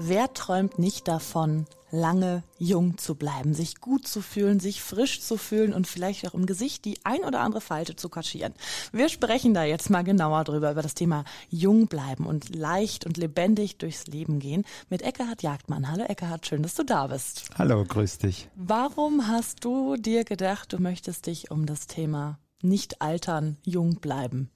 [0.00, 5.36] Wer träumt nicht davon, lange jung zu bleiben, sich gut zu fühlen, sich frisch zu
[5.36, 8.54] fühlen und vielleicht auch im Gesicht die ein oder andere Falte zu kaschieren?
[8.92, 13.16] Wir sprechen da jetzt mal genauer drüber, über das Thema jung bleiben und leicht und
[13.16, 15.90] lebendig durchs Leben gehen mit Eckhard Jagdmann.
[15.90, 17.50] Hallo Eckhard, schön, dass du da bist.
[17.58, 18.48] Hallo, grüß dich.
[18.54, 24.48] Warum hast du dir gedacht, du möchtest dich um das Thema nicht altern, jung bleiben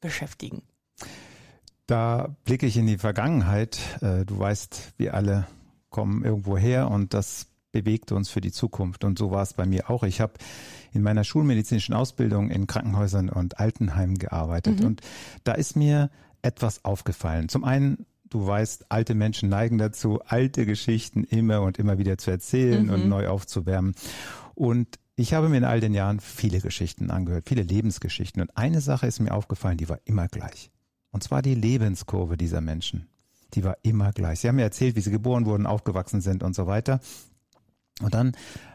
[0.00, 0.62] beschäftigen?
[1.86, 3.78] Da blicke ich in die Vergangenheit.
[4.00, 5.46] Äh, du weißt, wir alle
[5.90, 9.04] kommen irgendwo her und das bewegt uns für die Zukunft.
[9.04, 10.02] Und so war es bei mir auch.
[10.02, 10.34] Ich habe
[10.92, 14.80] in meiner schulmedizinischen Ausbildung in Krankenhäusern und Altenheimen gearbeitet.
[14.80, 14.86] Mhm.
[14.86, 15.00] Und
[15.44, 16.10] da ist mir
[16.42, 17.48] etwas aufgefallen.
[17.48, 22.30] Zum einen, du weißt, alte Menschen neigen dazu, alte Geschichten immer und immer wieder zu
[22.30, 22.90] erzählen mhm.
[22.90, 23.94] und neu aufzuwärmen.
[24.54, 28.42] Und ich habe mir in all den Jahren viele Geschichten angehört, viele Lebensgeschichten.
[28.42, 30.70] Und eine Sache ist mir aufgefallen, die war immer gleich.
[31.16, 33.06] Und zwar die Lebenskurve dieser Menschen.
[33.54, 34.40] Die war immer gleich.
[34.40, 37.00] Sie haben mir erzählt, wie sie geboren wurden, aufgewachsen sind und so weiter.
[38.02, 38.32] Und dann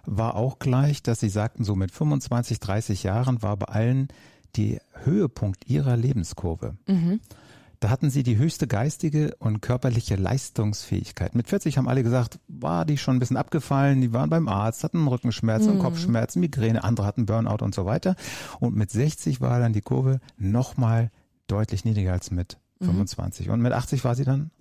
[0.07, 4.07] war auch gleich, dass sie sagten, so mit 25, 30 Jahren war bei allen
[4.55, 6.77] die Höhepunkt ihrer Lebenskurve.
[6.87, 7.19] Mhm.
[7.79, 11.35] Da hatten sie die höchste geistige und körperliche Leistungsfähigkeit.
[11.35, 14.83] Mit 40 haben alle gesagt, war die schon ein bisschen abgefallen, die waren beim Arzt,
[14.83, 15.79] hatten Rückenschmerzen, mhm.
[15.79, 18.15] Kopfschmerzen, Migräne, andere hatten Burnout und so weiter.
[18.59, 21.11] Und mit 60 war dann die Kurve nochmal
[21.51, 23.47] deutlich niedriger als mit 25.
[23.47, 23.53] Mhm.
[23.53, 24.51] Und mit 80 war sie dann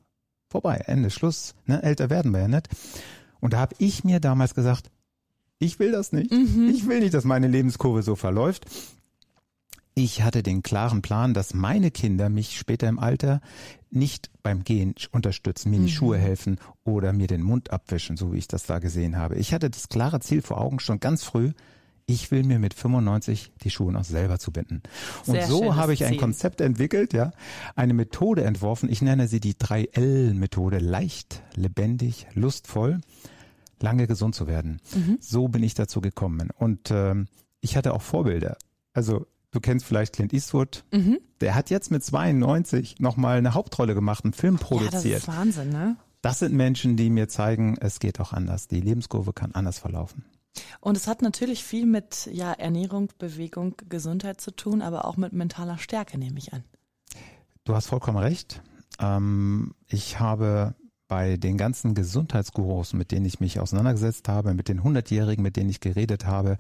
[0.49, 0.83] vorbei.
[0.87, 1.55] Ende, Schluss.
[1.67, 1.83] Ne?
[1.83, 2.69] Älter werden wir ja nicht.
[3.41, 4.91] Und da habe ich mir damals gesagt,
[5.59, 6.31] ich will das nicht.
[6.31, 6.71] Mhm.
[6.75, 8.67] Ich will nicht, dass meine Lebenskurve so verläuft.
[9.95, 13.41] Ich hatte den klaren Plan, dass meine Kinder mich später im Alter
[13.91, 15.95] nicht beim Gehen unterstützen, mir in die mhm.
[15.95, 19.37] Schuhe helfen oder mir den Mund abwischen, so wie ich das da gesehen habe.
[19.37, 21.53] Ich hatte das klare Ziel vor Augen schon ganz früh,
[22.13, 24.83] ich will mir mit 95 die Schuhe noch selber zubinden.
[25.27, 26.21] Und Sehr so habe ich ein Ziel.
[26.21, 27.33] Konzept entwickelt, ja,
[27.77, 28.91] eine Methode entworfen.
[28.91, 30.79] Ich nenne sie die 3L-Methode.
[30.79, 33.01] Leicht, lebendig, lustvoll,
[33.81, 34.81] lange gesund zu werden.
[34.95, 35.19] Mhm.
[35.21, 36.51] So bin ich dazu gekommen.
[36.59, 37.29] Und ähm,
[37.61, 38.57] ich hatte auch Vorbilder.
[38.93, 40.85] Also du kennst vielleicht Clint Eastwood.
[40.93, 41.19] Mhm.
[41.41, 45.05] Der hat jetzt mit 92 nochmal eine Hauptrolle gemacht, einen Film produziert.
[45.05, 45.97] Ja, das ist Wahnsinn, ne?
[46.23, 48.69] Das sind Menschen, die mir zeigen, es geht auch anders.
[48.69, 50.25] Die Lebenskurve kann anders verlaufen.
[50.81, 55.33] Und es hat natürlich viel mit ja, Ernährung, Bewegung, Gesundheit zu tun, aber auch mit
[55.33, 56.65] mentaler Stärke, nehme ich an.
[57.65, 58.63] Du hast vollkommen recht.
[58.99, 60.75] Ähm, ich habe
[61.11, 65.69] bei den ganzen Gesundheitsgurus, mit denen ich mich auseinandergesetzt habe, mit den Hundertjährigen, mit denen
[65.69, 66.57] ich geredet habe,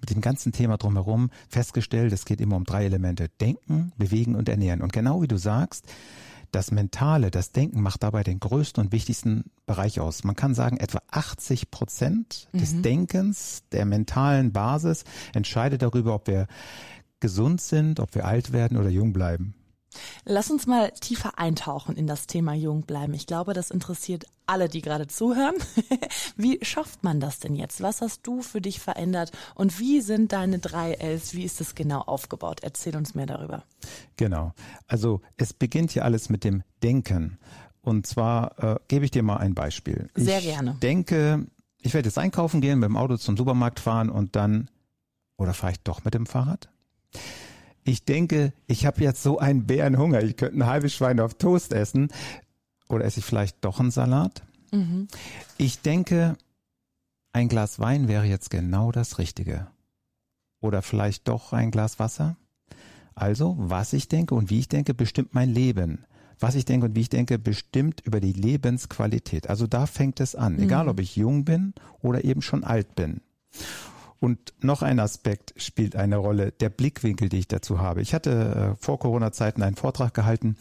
[0.00, 3.28] mit dem ganzen Thema drumherum festgestellt, es geht immer um drei Elemente.
[3.40, 4.82] Denken, bewegen und ernähren.
[4.82, 5.86] Und genau wie du sagst,
[6.52, 10.22] das Mentale, das Denken macht dabei den größten und wichtigsten Bereich aus.
[10.22, 12.82] Man kann sagen, etwa 80 Prozent des mhm.
[12.82, 15.04] Denkens, der mentalen Basis
[15.34, 16.46] entscheidet darüber, ob wir
[17.20, 19.54] gesund sind, ob wir alt werden oder jung bleiben.
[20.24, 23.14] Lass uns mal tiefer eintauchen in das Thema Jung bleiben.
[23.14, 25.54] Ich glaube, das interessiert alle, die gerade zuhören.
[26.36, 27.80] Wie schafft man das denn jetzt?
[27.82, 31.34] Was hast du für dich verändert und wie sind deine drei Ls?
[31.34, 32.60] Wie ist es genau aufgebaut?
[32.62, 33.64] Erzähl uns mehr darüber.
[34.16, 34.52] Genau.
[34.86, 37.38] Also es beginnt ja alles mit dem Denken.
[37.80, 40.08] Und zwar äh, gebe ich dir mal ein Beispiel.
[40.14, 40.76] Sehr ich gerne.
[40.82, 41.46] denke,
[41.80, 44.68] ich werde jetzt einkaufen gehen, mit dem Auto zum Supermarkt fahren und dann,
[45.36, 46.68] oder fahre ich doch mit dem Fahrrad?
[47.84, 51.72] Ich denke, ich habe jetzt so einen Bärenhunger, ich könnte ein halbes Schwein auf Toast
[51.72, 52.08] essen.
[52.88, 54.42] Oder esse ich vielleicht doch einen Salat?
[54.70, 55.08] Mhm.
[55.58, 56.36] Ich denke,
[57.32, 59.66] ein Glas Wein wäre jetzt genau das Richtige.
[60.60, 62.36] Oder vielleicht doch ein Glas Wasser?
[63.14, 66.04] Also, was ich denke und wie ich denke, bestimmt mein Leben.
[66.38, 69.48] Was ich denke und wie ich denke, bestimmt über die Lebensqualität.
[69.48, 70.62] Also da fängt es an, mhm.
[70.64, 73.20] egal ob ich jung bin oder eben schon alt bin.
[74.22, 78.02] Und noch ein Aspekt spielt eine Rolle, der Blickwinkel, den ich dazu habe.
[78.02, 80.56] Ich hatte äh, vor Corona-Zeiten einen Vortrag gehalten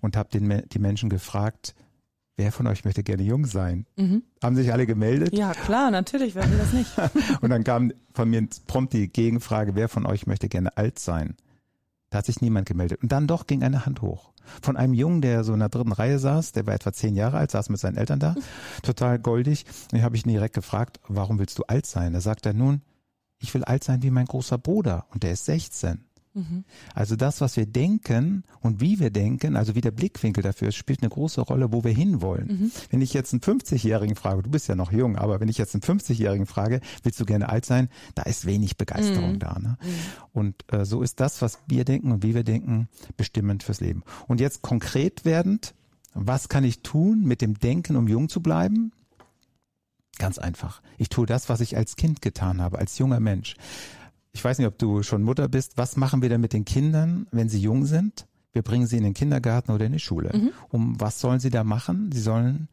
[0.00, 1.74] und habe den, die Menschen gefragt,
[2.36, 3.86] wer von euch möchte gerne jung sein?
[3.96, 4.22] Mhm.
[4.40, 5.36] Haben sich alle gemeldet?
[5.36, 6.92] Ja, klar, natürlich, wer will das nicht?
[7.40, 11.34] und dann kam von mir prompt die Gegenfrage, wer von euch möchte gerne alt sein?
[12.10, 13.02] Da hat sich niemand gemeldet.
[13.02, 14.30] Und dann doch ging eine Hand hoch.
[14.62, 17.38] Von einem Jungen, der so in der dritten Reihe saß, der war etwa zehn Jahre
[17.38, 18.36] alt, saß mit seinen Eltern da,
[18.84, 19.66] total goldig.
[19.90, 22.12] Und ich habe ich ihn direkt gefragt, warum willst du alt sein?
[22.12, 22.80] Da sagt er nun,
[23.42, 26.04] ich will alt sein wie mein großer Bruder und der ist 16.
[26.34, 26.64] Mhm.
[26.94, 30.76] Also das, was wir denken und wie wir denken, also wie der Blickwinkel dafür ist,
[30.76, 32.46] spielt eine große Rolle, wo wir hinwollen.
[32.46, 32.72] Mhm.
[32.90, 35.74] Wenn ich jetzt einen 50-Jährigen frage, du bist ja noch jung, aber wenn ich jetzt
[35.74, 39.38] einen 50-Jährigen frage, willst du gerne alt sein, da ist wenig Begeisterung mhm.
[39.40, 39.58] da.
[39.58, 39.76] Ne?
[39.82, 39.88] Mhm.
[40.32, 44.02] Und äh, so ist das, was wir denken und wie wir denken, bestimmend fürs Leben.
[44.26, 45.74] Und jetzt konkret werdend,
[46.14, 48.92] was kann ich tun mit dem Denken, um jung zu bleiben?
[50.22, 50.82] Ganz einfach.
[50.98, 53.56] Ich tue das, was ich als Kind getan habe, als junger Mensch.
[54.30, 55.78] Ich weiß nicht, ob du schon Mutter bist.
[55.78, 58.28] Was machen wir denn mit den Kindern, wenn sie jung sind?
[58.52, 60.30] Wir bringen sie in den Kindergarten oder in die Schule.
[60.32, 60.52] Mhm.
[60.68, 62.12] Um was sollen sie da machen?
[62.12, 62.68] Sie sollen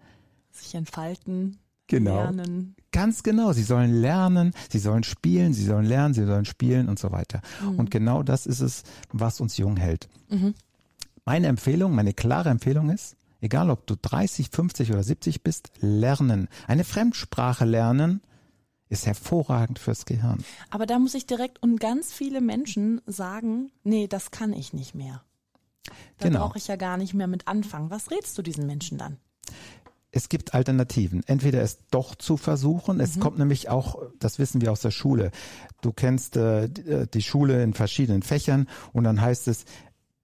[0.52, 1.58] sich entfalten,
[1.88, 2.18] genau.
[2.18, 2.76] lernen.
[2.92, 3.52] Ganz genau.
[3.52, 7.42] Sie sollen lernen, sie sollen spielen, sie sollen lernen, sie sollen spielen und so weiter.
[7.64, 7.80] Mhm.
[7.80, 10.08] Und genau das ist es, was uns jung hält.
[10.30, 10.54] Mhm.
[11.26, 16.48] Meine Empfehlung, meine klare Empfehlung ist, egal ob du 30, 50 oder 70 bist, lernen.
[16.68, 18.22] Eine Fremdsprache lernen
[18.90, 20.44] ist hervorragend fürs Gehirn.
[20.72, 24.96] Aber da muss ich direkt und ganz viele Menschen sagen, nee, das kann ich nicht
[24.96, 25.24] mehr.
[26.18, 26.40] Da genau.
[26.48, 27.90] brauche ich ja gar nicht mehr mit anfangen.
[27.90, 29.18] Was rätst du diesen Menschen dann?
[30.12, 31.22] Es gibt Alternativen.
[31.28, 33.00] Entweder es doch zu versuchen.
[33.00, 33.20] Es mhm.
[33.20, 35.30] kommt nämlich auch, das wissen wir aus der Schule.
[35.82, 36.68] Du kennst äh,
[37.14, 39.66] die Schule in verschiedenen Fächern und dann heißt es,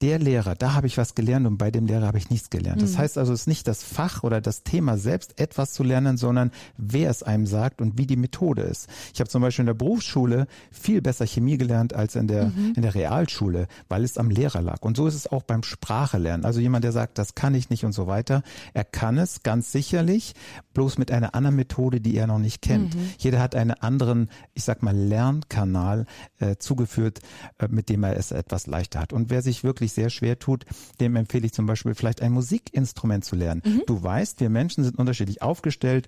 [0.05, 2.79] der Lehrer, da habe ich was gelernt und bei dem Lehrer habe ich nichts gelernt.
[2.79, 2.97] Das mhm.
[2.99, 6.51] heißt also, es ist nicht das Fach oder das Thema selbst etwas zu lernen, sondern
[6.77, 8.87] wer es einem sagt und wie die Methode ist.
[9.15, 12.73] Ich habe zum Beispiel in der Berufsschule viel besser Chemie gelernt als in der, mhm.
[12.75, 14.83] in der Realschule, weil es am Lehrer lag.
[14.83, 16.45] Und so ist es auch beim Sprachelernen.
[16.45, 18.43] Also jemand, der sagt, das kann ich nicht und so weiter,
[18.75, 20.35] er kann es ganz sicherlich,
[20.75, 22.93] bloß mit einer anderen Methode, die er noch nicht kennt.
[22.93, 23.09] Mhm.
[23.17, 26.05] Jeder hat einen anderen, ich sag mal, Lernkanal
[26.37, 27.21] äh, zugeführt,
[27.57, 29.11] äh, mit dem er es etwas leichter hat.
[29.11, 30.65] Und wer sich wirklich sehr schwer tut,
[30.99, 33.63] dem empfehle ich zum Beispiel vielleicht ein Musikinstrument zu lernen.
[33.65, 33.81] Mhm.
[33.87, 36.07] Du weißt, wir Menschen sind unterschiedlich aufgestellt.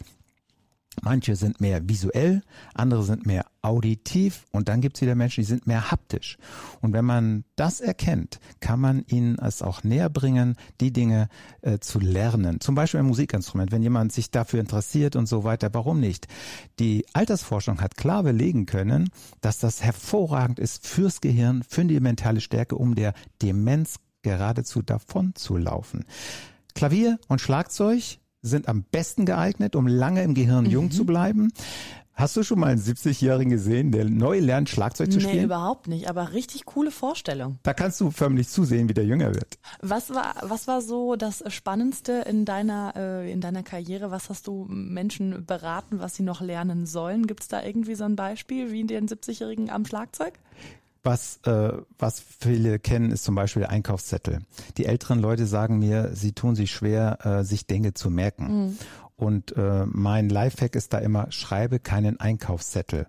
[1.04, 2.42] Manche sind mehr visuell,
[2.74, 6.38] andere sind mehr auditiv und dann gibt es wieder Menschen, die sind mehr haptisch.
[6.82, 11.30] Und wenn man das erkennt, kann man ihnen es auch näher bringen, die Dinge
[11.62, 12.60] äh, zu lernen.
[12.62, 16.28] Zum Beispiel ein Musikinstrument, wenn jemand sich dafür interessiert und so weiter, warum nicht?
[16.80, 19.10] Die Altersforschung hat klar belegen können,
[19.42, 25.36] dass das hervorragend ist fürs Gehirn, für die mentale Stärke, um der Demenz geradezu davon
[25.36, 26.06] zu laufen.
[26.74, 30.72] Klavier und Schlagzeug sind am besten geeignet, um lange im Gehirn mhm.
[30.72, 31.52] jung zu bleiben.
[32.18, 35.38] Hast du schon mal einen 70-Jährigen gesehen, der neu lernt, Schlagzeug zu spielen?
[35.38, 37.60] Nee, überhaupt nicht, aber richtig coole Vorstellung.
[37.62, 39.60] Da kannst du förmlich zusehen, wie der jünger wird.
[39.82, 44.10] Was war, was war so das Spannendste in deiner, äh, in deiner Karriere?
[44.10, 47.28] Was hast du Menschen beraten, was sie noch lernen sollen?
[47.28, 50.34] Gibt es da irgendwie so ein Beispiel, wie den 70-Jährigen am Schlagzeug?
[51.08, 54.40] Was, äh, was viele kennen, ist zum Beispiel Einkaufszettel.
[54.76, 58.66] Die älteren Leute sagen mir, sie tun sich schwer, äh, sich Dinge zu merken.
[58.66, 58.78] Mhm.
[59.16, 63.08] Und äh, mein Lifehack ist da immer, schreibe keinen Einkaufszettel.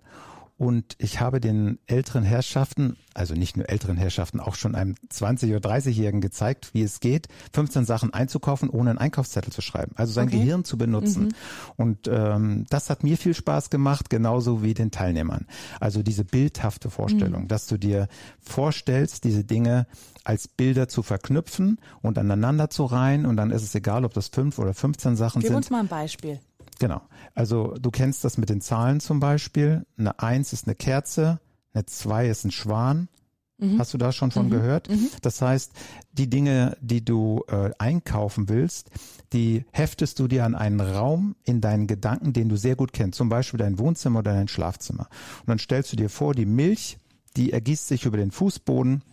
[0.59, 5.55] Und ich habe den älteren Herrschaften, also nicht nur älteren Herrschaften, auch schon einem 20-
[5.55, 9.93] oder 30-Jährigen gezeigt, wie es geht, 15 Sachen einzukaufen, ohne einen Einkaufszettel zu schreiben.
[9.95, 10.39] Also sein okay.
[10.39, 11.27] Gehirn zu benutzen.
[11.27, 11.31] Mhm.
[11.77, 15.47] Und ähm, das hat mir viel Spaß gemacht, genauso wie den Teilnehmern.
[15.79, 17.47] Also diese bildhafte Vorstellung, mhm.
[17.47, 18.09] dass du dir
[18.41, 19.87] vorstellst, diese Dinge
[20.25, 24.27] als Bilder zu verknüpfen und aneinander zu reihen und dann ist es egal, ob das
[24.27, 25.55] fünf oder 15 Sachen Gib sind.
[25.55, 26.41] Gib uns mal ein Beispiel.
[26.79, 27.01] Genau.
[27.35, 29.85] Also du kennst das mit den Zahlen zum Beispiel.
[29.97, 31.39] Eine Eins ist eine Kerze,
[31.73, 33.09] eine Zwei ist ein Schwan.
[33.57, 33.77] Mhm.
[33.77, 34.51] Hast du da schon von mhm.
[34.51, 34.89] gehört?
[34.89, 35.09] Mhm.
[35.21, 35.73] Das heißt,
[36.13, 38.89] die Dinge, die du äh, einkaufen willst,
[39.33, 43.17] die heftest du dir an einen Raum in deinen Gedanken, den du sehr gut kennst.
[43.17, 45.09] Zum Beispiel dein Wohnzimmer oder dein Schlafzimmer.
[45.41, 46.97] Und dann stellst du dir vor, die Milch,
[47.35, 49.03] die ergießt sich über den Fußboden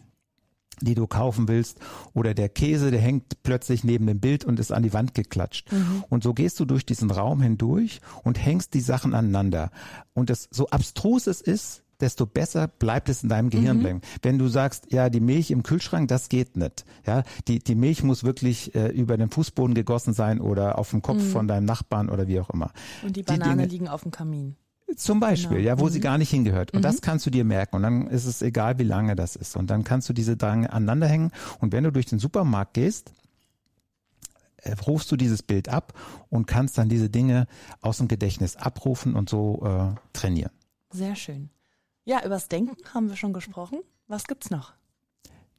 [0.81, 1.79] die du kaufen willst
[2.15, 5.73] oder der Käse, der hängt plötzlich neben dem Bild und ist an die Wand geklatscht.
[5.73, 6.05] Mhm.
[6.09, 9.71] Und so gehst du durch diesen Raum hindurch und hängst die Sachen aneinander.
[10.15, 14.01] Und das, so abstrus es ist, desto besser bleibt es in deinem Gehirn mhm.
[14.23, 16.85] Wenn du sagst, ja, die Milch im Kühlschrank, das geht nicht.
[17.07, 21.03] Ja, die, die Milch muss wirklich äh, über den Fußboden gegossen sein oder auf dem
[21.03, 21.31] Kopf mhm.
[21.31, 22.71] von deinem Nachbarn oder wie auch immer.
[23.03, 24.57] Und die Banane die liegen auf dem Kamin.
[24.95, 25.69] Zum Beispiel, genau.
[25.69, 25.91] ja, wo mhm.
[25.91, 26.73] sie gar nicht hingehört.
[26.73, 26.83] Und mhm.
[26.83, 27.77] das kannst du dir merken.
[27.77, 29.57] Und dann ist es egal, wie lange das ist.
[29.57, 31.33] Und dann kannst du diese Dinge aneinander hängen.
[31.61, 33.13] Und wenn du durch den Supermarkt gehst,
[34.59, 35.93] äh, rufst du dieses Bild ab
[36.31, 37.49] und kannst dann diese Dinge
[37.81, 40.53] aus dem Gedächtnis abrufen und so äh, trainieren.
[40.93, 41.51] Sehr schön.
[42.05, 43.81] Ja, übers Denken haben wir schon gesprochen.
[44.07, 44.73] Was gibt's noch?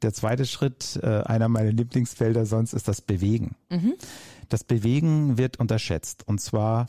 [0.02, 3.56] Der zweite Schritt, äh, einer meiner Lieblingsfelder sonst, ist das Bewegen.
[3.70, 3.96] Mhm.
[4.48, 6.26] Das Bewegen wird unterschätzt.
[6.28, 6.88] Und zwar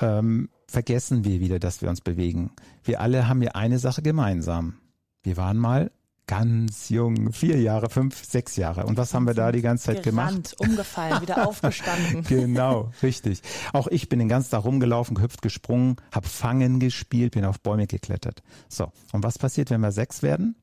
[0.00, 2.50] ähm, vergessen wir wieder, dass wir uns bewegen.
[2.84, 4.74] Wir alle haben ja eine Sache gemeinsam.
[5.22, 5.90] Wir waren mal
[6.26, 8.86] ganz jung, vier Jahre, fünf, sechs Jahre.
[8.86, 10.56] Und was haben wir da die ganze Zeit Gerannt, gemacht?
[10.58, 12.24] umgefallen, wieder aufgestanden.
[12.24, 13.42] genau, richtig.
[13.72, 17.86] Auch ich bin den ganzen Tag rumgelaufen, gehüpft, gesprungen, habe Fangen gespielt, bin auf Bäume
[17.86, 18.42] geklettert.
[18.68, 20.56] So, und was passiert, wenn wir sechs werden?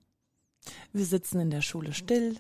[0.92, 2.36] Wir sitzen in der Schule still,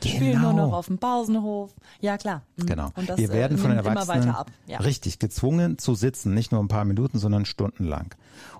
[0.00, 0.14] Genau.
[0.16, 1.74] spielen nur noch auf dem Pausenhof.
[2.00, 2.42] Ja, klar.
[2.56, 2.66] Mhm.
[2.66, 2.90] Genau.
[2.96, 4.50] Und das, wir werden äh, von den Erwachsenen weiter ab.
[4.66, 4.78] Ja.
[4.78, 8.14] richtig gezwungen zu sitzen, nicht nur ein paar Minuten, sondern stundenlang.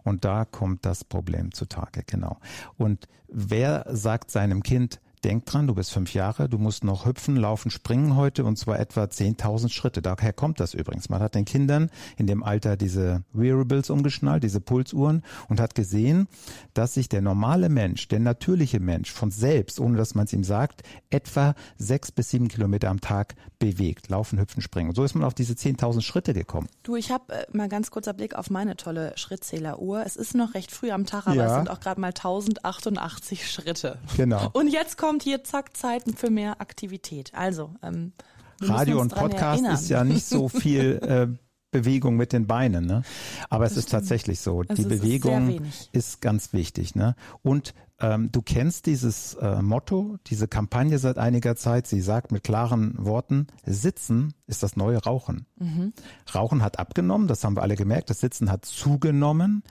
[0.05, 2.38] Und da kommt das Problem zutage, genau.
[2.79, 7.37] Und wer sagt seinem Kind, denk dran, du bist fünf Jahre, du musst noch hüpfen,
[7.37, 10.03] laufen, springen heute und zwar etwa 10.000 Schritte.
[10.03, 11.09] Daher kommt das übrigens.
[11.09, 16.27] Man hat den Kindern in dem Alter diese Wearables umgeschnallt, diese Pulsuhren und hat gesehen,
[16.75, 20.45] dass sich der normale Mensch, der natürliche Mensch von selbst, ohne dass man es ihm
[20.45, 24.09] sagt, etwa sechs bis sieben Kilometer am Tag bewegt.
[24.09, 24.89] Laufen, hüpfen, springen.
[24.91, 26.69] Und so ist man auf diese 10.000 Schritte gekommen.
[26.83, 30.03] Du, ich habe äh, mal ganz kurzer Blick auf meine tolle Schrittzähleruhr.
[30.07, 31.47] Es ist noch recht früh am Tag, aber Ja.
[31.47, 33.99] es sind auch gerade mal 1088 Schritte.
[34.17, 34.49] Genau.
[34.53, 37.33] Und jetzt kommt hier zack Zeiten für mehr Aktivität.
[37.35, 38.12] Also ähm,
[38.61, 39.75] Radio und Podcast erinnern.
[39.75, 41.26] ist ja nicht so viel äh,
[41.71, 43.02] Bewegung mit den Beinen, ne?
[43.49, 44.61] Aber es ist tatsächlich so.
[44.61, 45.88] Also Die ist Bewegung wenig.
[45.93, 47.14] ist ganz wichtig, ne?
[47.43, 51.87] Und ähm, du kennst dieses äh, Motto, diese Kampagne seit einiger Zeit.
[51.87, 55.47] Sie sagt mit klaren Worten: Sitzen ist das neue Rauchen.
[55.59, 55.93] Mhm.
[56.35, 58.11] Rauchen hat abgenommen, das haben wir alle gemerkt.
[58.11, 59.62] Das Sitzen hat zugenommen.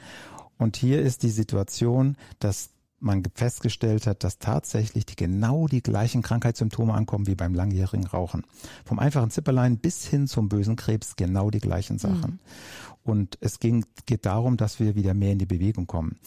[0.57, 2.69] Und hier ist die Situation, dass
[2.99, 8.43] man festgestellt hat, dass tatsächlich die genau die gleichen Krankheitssymptome ankommen wie beim langjährigen Rauchen.
[8.85, 12.39] Vom einfachen Zipperlein bis hin zum bösen Krebs genau die gleichen Sachen.
[13.03, 16.17] Und es ging, geht darum, dass wir wieder mehr in die Bewegung kommen.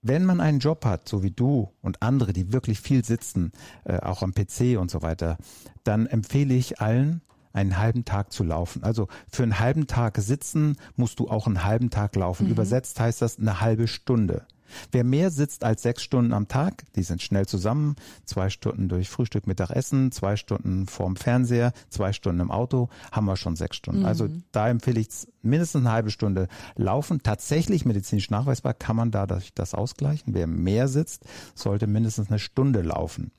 [0.00, 3.52] Wenn man einen Job hat, so wie du und andere, die wirklich viel sitzen,
[3.84, 5.38] äh, auch am PC und so weiter,
[5.84, 7.20] dann empfehle ich allen,
[7.52, 8.82] einen halben Tag zu laufen.
[8.82, 12.48] Also für einen halben Tag sitzen musst du auch einen halben Tag laufen.
[12.48, 14.46] Übersetzt heißt das eine halbe Stunde.
[14.90, 19.08] Wer mehr sitzt als sechs Stunden am Tag, die sind schnell zusammen, zwei Stunden durch
[19.08, 24.04] Frühstück, Mittagessen, zwei Stunden vorm Fernseher, zwei Stunden im Auto, haben wir schon sechs Stunden.
[24.04, 25.08] Also da empfehle ich
[25.42, 27.22] mindestens eine halbe Stunde laufen.
[27.22, 30.34] Tatsächlich medizinisch nachweisbar kann man dadurch das ausgleichen.
[30.34, 31.24] Wer mehr sitzt,
[31.54, 33.30] sollte mindestens eine Stunde laufen.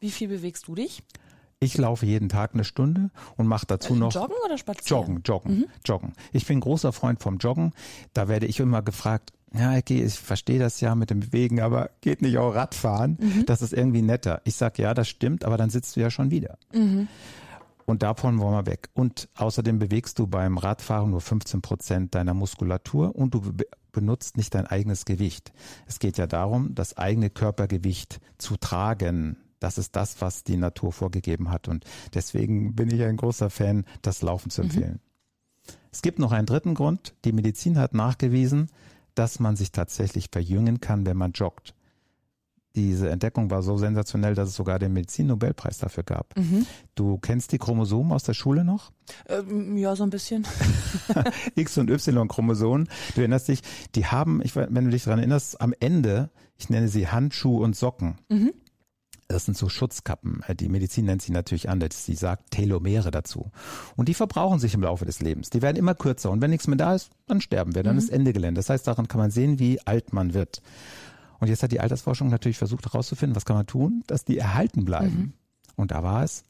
[0.00, 1.02] Wie viel bewegst du dich?
[1.60, 5.22] Ich laufe jeden Tag eine Stunde und mache dazu noch Joggen oder spazieren?
[5.22, 6.12] Joggen, joggen, joggen.
[6.32, 7.72] Ich bin großer Freund vom Joggen.
[8.14, 11.90] Da werde ich immer gefragt, ja, okay, ich verstehe das ja mit dem Bewegen, aber
[12.00, 13.18] geht nicht auch Radfahren?
[13.46, 14.40] Das ist irgendwie netter.
[14.44, 16.58] Ich sag ja, das stimmt, aber dann sitzt du ja schon wieder.
[17.84, 18.88] Und davon wollen wir weg.
[18.94, 24.38] Und außerdem bewegst du beim Radfahren nur 15 Prozent deiner Muskulatur und du be benutzt
[24.38, 25.52] nicht dein eigenes Gewicht.
[25.86, 29.36] Es geht ja darum, das eigene Körpergewicht zu tragen.
[29.60, 31.68] Das ist das, was die Natur vorgegeben hat.
[31.68, 35.00] Und deswegen bin ich ein großer Fan, das Laufen zu empfehlen.
[35.90, 37.14] Es gibt noch einen dritten Grund.
[37.26, 38.70] Die Medizin hat nachgewiesen,
[39.14, 41.74] dass man sich tatsächlich verjüngen kann, wenn man joggt.
[42.74, 46.34] Diese Entdeckung war so sensationell, dass es sogar den Medizin-Nobelpreis dafür gab.
[46.94, 48.92] Du kennst die Chromosomen aus der Schule noch?
[49.28, 50.46] Ähm, ja, so ein bisschen.
[51.54, 52.88] X- und Y-Chromosomen.
[53.14, 53.60] Du erinnerst dich,
[53.94, 57.76] die haben, ich, wenn du dich daran erinnerst, am Ende, ich nenne sie Handschuhe und
[57.76, 58.16] Socken.
[59.32, 60.42] Das sind so Schutzkappen.
[60.46, 62.04] Äh, Die Medizin nennt sie natürlich anders.
[62.04, 63.50] Sie sagt Telomere dazu.
[63.96, 65.50] Und die verbrauchen sich im Laufe des Lebens.
[65.50, 66.30] Die werden immer kürzer.
[66.30, 67.82] Und wenn nichts mehr da ist, dann sterben wir.
[67.82, 68.58] Dann ist Ende Gelände.
[68.58, 70.62] Das heißt, daran kann man sehen, wie alt man wird.
[71.40, 74.84] Und jetzt hat die Altersforschung natürlich versucht herauszufinden, was kann man tun, dass die erhalten
[74.84, 75.34] bleiben.
[75.74, 76.44] Und da war es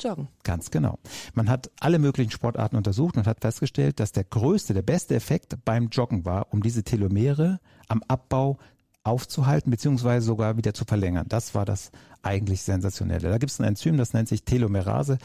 [0.00, 0.28] Joggen.
[0.42, 0.98] Ganz genau.
[1.34, 5.56] Man hat alle möglichen Sportarten untersucht und hat festgestellt, dass der größte, der beste Effekt
[5.64, 8.58] beim Joggen war, um diese Telomere am Abbau
[9.04, 11.26] aufzuhalten beziehungsweise sogar wieder zu verlängern.
[11.28, 11.90] Das war das
[12.22, 13.28] eigentlich Sensationelle.
[13.30, 15.18] Da gibt es ein Enzym, das nennt sich Telomerase.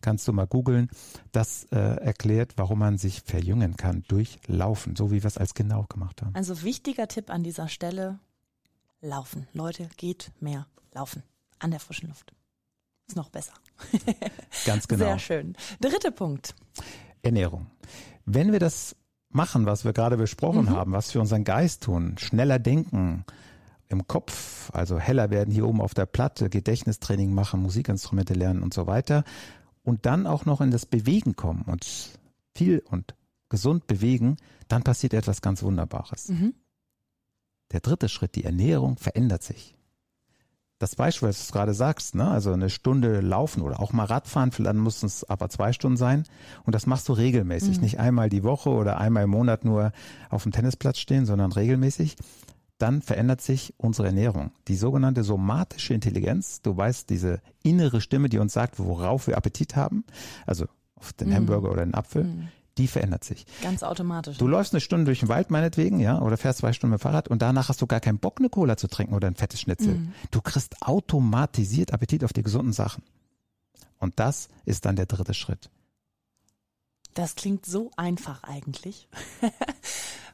[0.00, 0.90] Kannst du mal googeln.
[1.32, 5.54] Das äh, erklärt, warum man sich verjüngen kann durch Laufen, so wie wir es als
[5.54, 6.34] Kinder auch gemacht haben.
[6.34, 8.18] Also wichtiger Tipp an dieser Stelle,
[9.00, 9.48] laufen.
[9.52, 11.22] Leute, geht mehr laufen.
[11.58, 12.32] An der frischen Luft.
[13.06, 13.54] Ist noch besser.
[14.64, 15.04] Ganz genau.
[15.04, 15.56] Sehr schön.
[15.80, 16.54] Dritter Punkt.
[17.22, 17.66] Ernährung.
[18.24, 18.96] Wenn wir das
[19.30, 23.24] machen, was wir gerade besprochen haben, was wir unseren Geist tun, schneller denken,
[23.88, 28.74] im Kopf, also heller werden hier oben auf der Platte, Gedächtnistraining machen, Musikinstrumente lernen und
[28.74, 29.24] so weiter.
[29.84, 31.86] Und dann auch noch in das Bewegen kommen und
[32.56, 33.14] viel und
[33.48, 36.26] gesund bewegen, dann passiert etwas ganz Wunderbares.
[37.72, 39.75] Der dritte Schritt, die Ernährung, verändert sich.
[40.78, 42.28] Das Beispiel, was du gerade sagst, ne?
[42.30, 46.24] also eine Stunde laufen oder auch mal Radfahren, dann müssen es aber zwei Stunden sein.
[46.64, 49.92] Und das machst du regelmäßig, nicht einmal die Woche oder einmal im Monat nur
[50.28, 52.16] auf dem Tennisplatz stehen, sondern regelmäßig.
[52.76, 54.50] Dann verändert sich unsere Ernährung.
[54.68, 59.76] Die sogenannte somatische Intelligenz, du weißt, diese innere Stimme, die uns sagt, worauf wir Appetit
[59.76, 60.04] haben,
[60.44, 62.26] also auf den Hamburger oder den Apfel,
[62.78, 63.46] die verändert sich.
[63.62, 64.38] Ganz automatisch.
[64.38, 67.02] Du läufst eine Stunde durch den Wald meinetwegen, ja, oder fährst zwei Stunden mit dem
[67.02, 69.60] Fahrrad und danach hast du gar keinen Bock, eine Cola zu trinken oder ein fettes
[69.60, 70.00] Schnitzel.
[70.30, 73.02] Du kriegst automatisiert Appetit auf die gesunden Sachen.
[73.98, 75.70] Und das ist dann der dritte Schritt.
[77.14, 79.08] Das klingt so einfach eigentlich.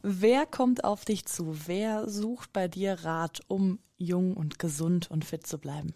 [0.03, 1.57] Wer kommt auf dich zu?
[1.67, 5.95] Wer sucht bei dir Rat, um jung und gesund und fit zu bleiben?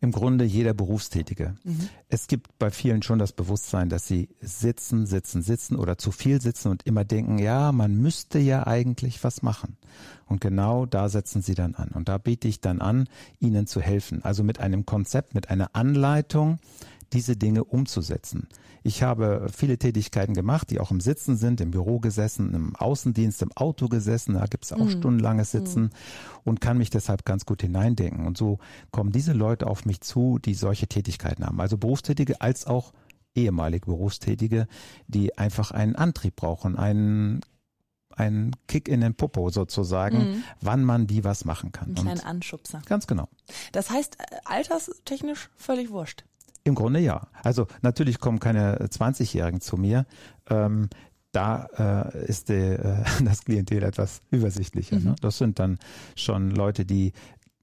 [0.00, 1.56] Im Grunde jeder Berufstätige.
[1.62, 1.90] Mhm.
[2.08, 6.40] Es gibt bei vielen schon das Bewusstsein, dass sie sitzen, sitzen, sitzen oder zu viel
[6.40, 9.76] sitzen und immer denken, ja, man müsste ja eigentlich was machen.
[10.26, 11.90] Und genau da setzen sie dann an.
[11.90, 13.08] Und da biete ich dann an,
[13.40, 14.24] ihnen zu helfen.
[14.24, 16.58] Also mit einem Konzept, mit einer Anleitung,
[17.12, 18.48] diese Dinge umzusetzen.
[18.82, 23.42] Ich habe viele Tätigkeiten gemacht, die auch im Sitzen sind, im Büro gesessen, im Außendienst,
[23.42, 24.90] im Auto gesessen, da gibt es auch mhm.
[24.90, 25.90] stundenlanges Sitzen mhm.
[26.44, 28.26] und kann mich deshalb ganz gut hineindenken.
[28.26, 28.58] Und so
[28.90, 31.60] kommen diese Leute auf mich zu, die solche Tätigkeiten haben.
[31.60, 32.92] Also Berufstätige als auch
[33.34, 34.66] ehemalige Berufstätige,
[35.06, 37.40] die einfach einen Antrieb brauchen, einen
[38.16, 40.44] einen Kick in den Popo sozusagen, mhm.
[40.60, 41.90] wann man wie was machen kann.
[41.90, 42.82] Ein kleiner Anschubser.
[42.86, 43.28] Ganz genau.
[43.72, 46.24] Das heißt, äh, alterstechnisch völlig wurscht.
[46.64, 47.28] Im Grunde ja.
[47.42, 50.06] Also natürlich kommen keine 20-Jährigen zu mir.
[50.48, 50.88] Ähm,
[51.32, 51.66] da
[52.12, 54.96] äh, ist die, äh, das Klientel etwas übersichtlicher.
[54.96, 55.00] Ne?
[55.00, 55.08] Mhm.
[55.10, 55.16] Ne?
[55.20, 55.78] Das sind dann
[56.16, 57.12] schon Leute, die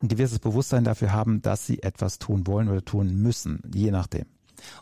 [0.01, 4.25] ein gewisses Bewusstsein dafür haben, dass sie etwas tun wollen oder tun müssen, je nachdem.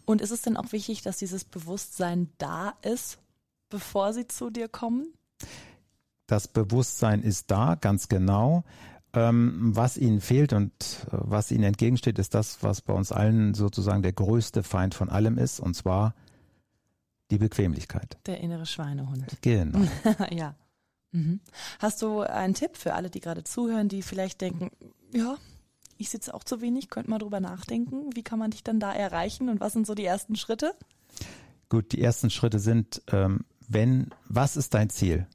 [0.06, 3.18] Und ist es denn auch wichtig, dass dieses Bewusstsein da ist,
[3.70, 5.14] bevor sie zu dir kommen?
[6.28, 8.64] Das Bewusstsein ist da, ganz genau.
[9.16, 13.54] Ähm, was ihnen fehlt und äh, was ihnen entgegensteht, ist das, was bei uns allen
[13.54, 16.14] sozusagen der größte Feind von allem ist, und zwar
[17.32, 18.18] die Bequemlichkeit.
[18.26, 19.26] Der innere Schweinehund.
[19.42, 19.80] Genau.
[20.32, 20.56] ja.
[21.12, 21.40] Mhm.
[21.80, 24.70] Hast du einen Tipp für alle, die gerade zuhören, die vielleicht denken,
[25.14, 25.38] ja,
[25.98, 28.16] ich sitze auch zu wenig, könnte mal drüber nachdenken.
[28.16, 30.74] Wie kann man dich dann da erreichen und was sind so die ersten Schritte?
[31.70, 35.26] Gut, die ersten Schritte sind, ähm, wenn, was ist dein Ziel?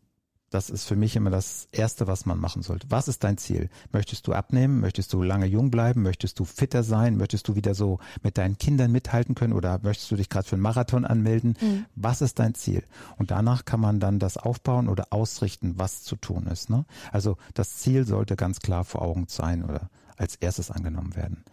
[0.51, 2.91] Das ist für mich immer das Erste, was man machen sollte.
[2.91, 3.71] Was ist dein Ziel?
[3.93, 4.81] Möchtest du abnehmen?
[4.81, 6.03] Möchtest du lange jung bleiben?
[6.03, 7.17] Möchtest du fitter sein?
[7.17, 9.53] Möchtest du wieder so mit deinen Kindern mithalten können?
[9.53, 11.57] Oder möchtest du dich gerade für einen Marathon anmelden?
[11.61, 11.87] Mhm.
[11.95, 12.83] Was ist dein Ziel?
[13.17, 16.69] Und danach kann man dann das aufbauen oder ausrichten, was zu tun ist.
[16.69, 16.85] Ne?
[17.13, 21.45] Also das Ziel sollte ganz klar vor Augen sein oder als erstes angenommen werden.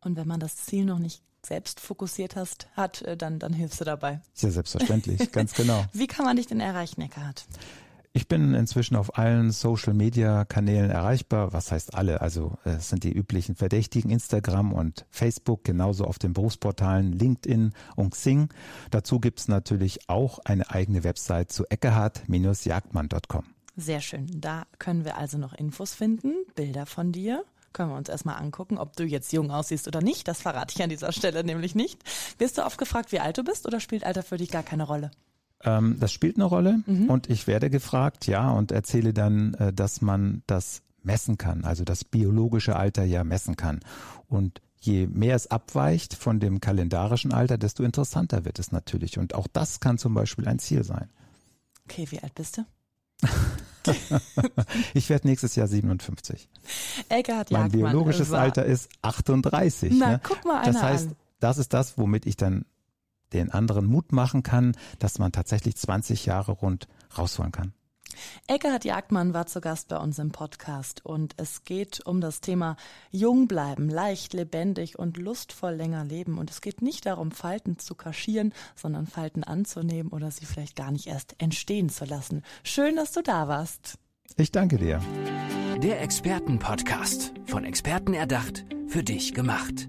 [0.00, 3.80] Und wenn man das Ziel noch nicht selbst fokussiert hast, hat, äh, dann, dann hilfst
[3.80, 4.20] du dabei.
[4.34, 5.84] Sehr selbstverständlich, ganz genau.
[5.92, 7.44] Wie kann man dich denn erreichen, Eckhardt?
[8.16, 11.52] Ich bin inzwischen auf allen Social-Media-Kanälen erreichbar.
[11.52, 12.22] Was heißt alle?
[12.22, 18.14] Also es sind die üblichen Verdächtigen, Instagram und Facebook, genauso auf den Berufsportalen LinkedIn und
[18.14, 18.48] Xing.
[18.90, 23.44] Dazu gibt es natürlich auch eine eigene Website zu eckehard-jagdmann.com.
[23.76, 24.28] Sehr schön.
[24.34, 28.78] Da können wir also noch Infos finden, Bilder von dir können wir uns erstmal angucken,
[28.78, 30.26] ob du jetzt jung aussiehst oder nicht.
[30.26, 32.02] Das verrate ich an dieser Stelle nämlich nicht.
[32.38, 34.84] Wirst du oft gefragt, wie alt du bist oder spielt Alter für dich gar keine
[34.84, 35.10] Rolle?
[35.62, 37.08] Ähm, das spielt eine Rolle mhm.
[37.08, 41.84] und ich werde gefragt, ja, und erzähle dann, äh, dass man das messen kann, also
[41.84, 43.80] das biologische Alter ja messen kann.
[44.28, 49.18] Und je mehr es abweicht von dem kalendarischen Alter, desto interessanter wird es natürlich.
[49.18, 51.08] Und auch das kann zum Beispiel ein Ziel sein.
[51.84, 52.64] Okay, wie alt bist du?
[54.94, 56.48] ich werde nächstes Jahr 57.
[57.08, 58.40] Eckart mein biologisches war.
[58.40, 59.94] Alter ist 38.
[59.96, 60.20] Na, ne?
[60.22, 61.16] guck mal einer Das heißt, an.
[61.40, 62.64] das ist das, womit ich dann
[63.32, 67.72] den anderen Mut machen kann, dass man tatsächlich 20 Jahre rund rausholen kann.
[68.46, 72.76] Eckhard Jagdmann war zu Gast bei uns im Podcast und es geht um das Thema
[73.10, 76.38] jung bleiben, leicht, lebendig und lustvoll länger leben.
[76.38, 80.90] Und es geht nicht darum, Falten zu kaschieren, sondern Falten anzunehmen oder sie vielleicht gar
[80.90, 82.42] nicht erst entstehen zu lassen.
[82.62, 83.98] Schön, dass du da warst.
[84.36, 85.00] Ich danke dir.
[85.82, 87.32] Der Expertenpodcast.
[87.46, 89.88] Von Experten erdacht, für dich gemacht.